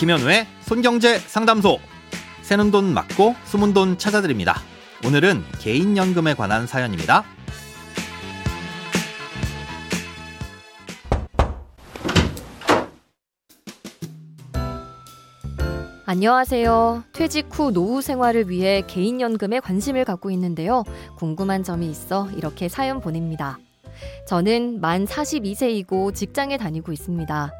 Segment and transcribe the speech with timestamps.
[0.00, 1.78] 김현우의 손경제 상담소.
[2.40, 4.54] 새는 돈 맞고 숨은 돈 찾아드립니다.
[5.04, 7.22] 오늘은 개인연금에 관한 사연입니다.
[16.06, 17.04] 안녕하세요.
[17.12, 20.82] 퇴직 후 노후 생활을 위해 개인연금에 관심을 갖고 있는데요.
[21.18, 23.58] 궁금한 점이 있어 이렇게 사연 보냅니다.
[24.26, 27.52] 저는 만 42세이고 직장에 다니고 있습니다.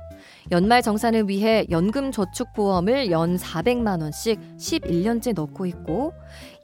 [0.51, 6.13] 연말 정산을 위해 연금저축보험을 연 400만 원씩 11년째 넣고 있고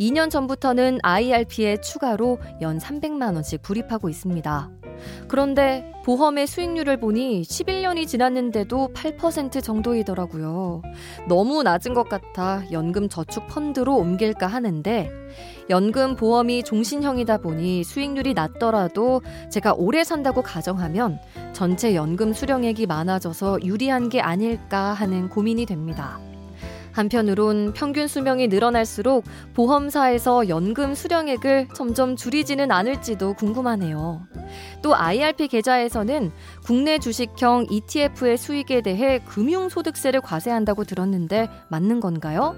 [0.01, 4.71] 2년 전부터는 IRP에 추가로 연 300만 원씩 불입하고 있습니다.
[5.29, 10.83] 그런데 보험의 수익률을 보니 11년이 지났는데도 8% 정도이더라고요.
[11.29, 15.11] 너무 낮은 것 같아 연금 저축 펀드로 옮길까 하는데
[15.69, 21.19] 연금 보험이 종신형이다 보니 수익률이 낮더라도 제가 오래 산다고 가정하면
[21.53, 26.21] 전체 연금 수령액이 많아져서 유리한 게 아닐까 하는 고민이 됩니다.
[26.97, 34.27] 한편으론 평균 수명이 늘어날수록 보험사에서 연금 수령액을 점점 줄이지는 않을지도 궁금하네요.
[34.81, 36.33] 또 IRP 계좌에서는
[36.65, 42.57] 국내 주식형 ETF의 수익에 대해 금융소득세를 과세한다고 들었는데 맞는 건가요?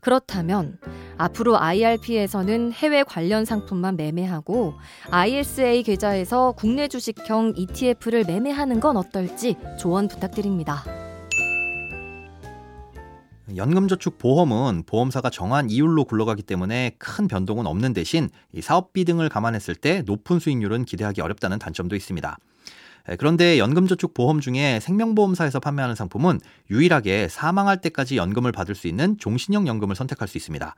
[0.00, 0.78] 그렇다면
[1.16, 4.74] 앞으로 IRP에서는 해외 관련 상품만 매매하고
[5.10, 11.01] ISA 계좌에서 국내 주식형 ETF를 매매하는 건 어떨지 조언 부탁드립니다.
[13.56, 20.38] 연금저축보험은 보험사가 정한 이율로 굴러가기 때문에 큰 변동은 없는 대신 사업비 등을 감안했을 때 높은
[20.38, 22.38] 수익률은 기대하기 어렵다는 단점도 있습니다.
[23.18, 29.96] 그런데 연금저축보험 중에 생명보험사에서 판매하는 상품은 유일하게 사망할 때까지 연금을 받을 수 있는 종신형 연금을
[29.96, 30.74] 선택할 수 있습니다.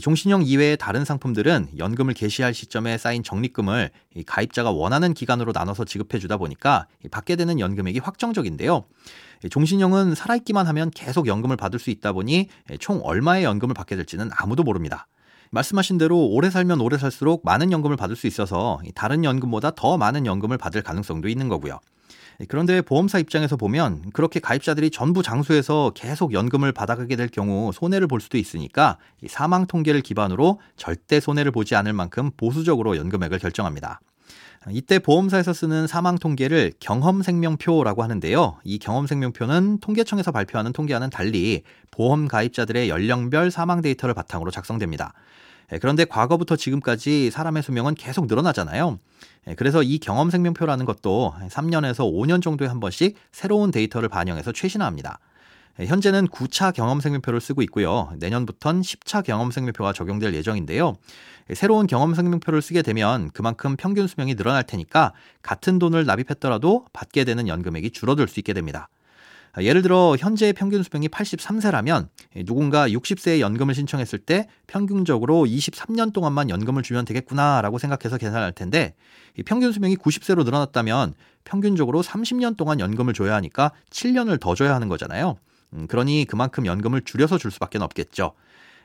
[0.00, 3.90] 종신형 이외의 다른 상품들은 연금을 개시할 시점에 쌓인 적립금을
[4.26, 8.84] 가입자가 원하는 기간으로 나눠서 지급해 주다 보니까 받게 되는 연금액이 확정적인데요.
[9.50, 12.48] 종신형은 살아있기만 하면 계속 연금을 받을 수 있다 보니
[12.80, 15.06] 총 얼마의 연금을 받게 될지는 아무도 모릅니다.
[15.50, 20.26] 말씀하신 대로 오래 살면 오래 살수록 많은 연금을 받을 수 있어서 다른 연금보다 더 많은
[20.26, 21.78] 연금을 받을 가능성도 있는 거고요.
[22.48, 28.20] 그런데 보험사 입장에서 보면 그렇게 가입자들이 전부 장수해서 계속 연금을 받아가게 될 경우 손해를 볼
[28.20, 28.98] 수도 있으니까
[29.28, 34.00] 사망 통계를 기반으로 절대 손해를 보지 않을 만큼 보수적으로 연금액을 결정합니다.
[34.70, 38.58] 이때 보험사에서 쓰는 사망 통계를 경험생명표라고 하는데요.
[38.64, 45.12] 이 경험생명표는 통계청에서 발표하는 통계와는 달리 보험 가입자들의 연령별 사망 데이터를 바탕으로 작성됩니다.
[45.72, 48.98] 예, 그런데 과거부터 지금까지 사람의 수명은 계속 늘어나잖아요.
[49.48, 55.18] 예, 그래서 이 경험 생명표라는 것도 3년에서 5년 정도에 한 번씩 새로운 데이터를 반영해서 최신화합니다.
[55.80, 58.12] 예, 현재는 9차 경험 생명표를 쓰고 있고요.
[58.18, 60.94] 내년부턴 10차 경험 생명표가 적용될 예정인데요.
[61.52, 67.48] 새로운 경험 생명표를 쓰게 되면 그만큼 평균 수명이 늘어날 테니까 같은 돈을 납입했더라도 받게 되는
[67.48, 68.88] 연금액이 줄어들 수 있게 됩니다.
[69.60, 72.08] 예를 들어 현재 평균 수명이 83세라면
[72.44, 78.94] 누군가 60세에 연금을 신청했을 때 평균적으로 23년 동안만 연금을 주면 되겠구나라고 생각해서 계산할 텐데
[79.46, 85.36] 평균 수명이 90세로 늘어났다면 평균적으로 30년 동안 연금을 줘야 하니까 7년을 더 줘야 하는 거잖아요.
[85.74, 88.32] 음, 그러니 그만큼 연금을 줄여서 줄 수밖에 없겠죠.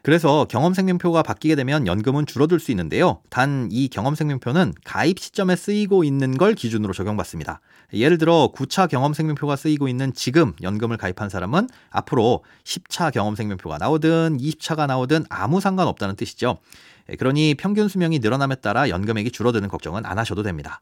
[0.02, 3.22] 그래서 경험생명표가 바뀌게 되면 연금은 줄어들 수 있는데요.
[3.30, 7.60] 단 이 경험생명표는 가입 시점에 쓰이고 있는 걸 기준으로 적용받습니다.
[7.94, 14.88] 예를 들어 9차 경험생명표가 쓰이고 있는 지금 연금을 가입한 사람은 앞으로 10차 경험생명표가 나오든 20차가
[14.88, 16.58] 나오든 아무 상관없다는 뜻이죠.
[17.18, 20.82] 그러니 평균 수명이 늘어남에 따라 연금액이 줄어드는 걱정은 안 하셔도 됩니다.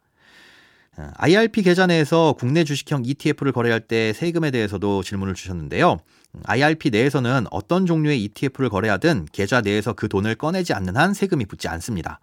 [0.97, 6.00] IRP 계좌 내에서 국내 주식형 ETF를 거래할 때 세금에 대해서도 질문을 주셨는데요.
[6.44, 11.68] IRP 내에서는 어떤 종류의 ETF를 거래하든 계좌 내에서 그 돈을 꺼내지 않는 한 세금이 붙지
[11.68, 12.19] 않습니다.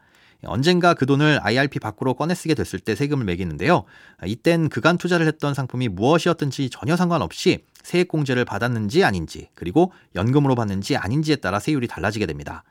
[0.46, 3.84] 언젠가 그 돈을 IRP 밖으로 꺼내 쓰게 됐을 때 세금을 매기는데요.
[4.26, 11.36] 이땐 그간 투자를 했던 상품이 무엇이었든지 전혀 상관없이 세액공제를 받았는지 아닌지, 그리고 연금으로 받는지 아닌지에
[11.36, 12.64] 따라 세율이 달라지게 됩니다.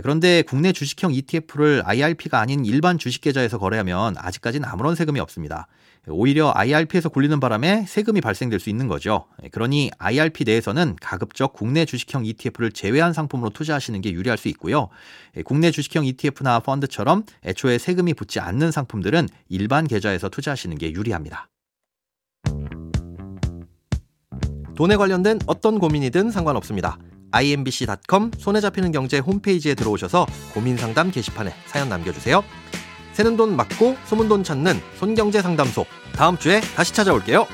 [0.00, 5.66] 그런데 국내 주식형 ETF를 IRP가 아닌 일반 주식 계좌에서 거래하면 아직까지는 아무런 세금이 없습니다.
[6.08, 9.26] 오히려 IRP에서 굴리는 바람에 세금이 발생될 수 있는 거죠.
[9.52, 14.88] 그러니 IRP 내에서는 가급적 국내 주식형 ETF를 제외한 상품으로 투자하시는 게 유리할 수 있고요.
[15.44, 21.48] 국내 주식형 ETF나 펀드처럼 애초에 세금이 붙지 않는 상품들은 일반 계좌에서 투자하시는 게 유리합니다.
[24.74, 26.98] 돈에 관련된 어떤 고민이든 상관없습니다.
[27.32, 32.44] imbc.com 손에 잡히는 경제 홈페이지에 들어오셔서 고민 상담 게시판에 사연 남겨주세요.
[33.12, 35.84] 새는 돈 맞고 소문 돈 찾는 손경제 상담소
[36.14, 37.46] 다음 주에 다시 찾아올게요.